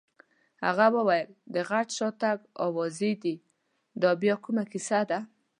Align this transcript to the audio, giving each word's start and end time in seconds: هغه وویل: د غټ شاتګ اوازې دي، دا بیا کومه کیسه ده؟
هغه 0.65 0.85
وویل: 0.95 1.29
د 1.53 1.55
غټ 1.69 1.87
شاتګ 1.97 2.37
اوازې 2.65 3.11
دي، 3.23 3.35
دا 4.01 4.09
بیا 4.21 4.35
کومه 4.43 4.63
کیسه 4.71 4.99
ده؟ 5.09 5.19